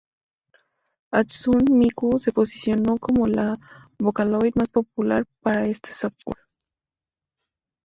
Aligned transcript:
Hatsune 1.11 1.69
Miku 1.79 2.17
se 2.19 2.31
posicionó 2.31 2.97
como 2.97 3.27
la 3.27 3.59
vocaloid 3.99 4.55
más 4.55 4.67
popular 4.69 5.25
para 5.43 5.67
este 5.67 5.93
software. 5.93 6.41